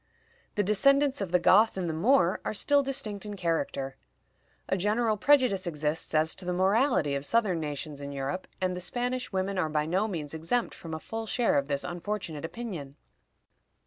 [0.55, 3.97] The descendants of the Goth and the Moor are still distinct in character.
[4.67, 8.81] A general prejudice exists as to the morality of Southern nations in Europe, and the
[8.81, 12.95] Spanish women are by no means exempt from a full share of this unfortunate opinion.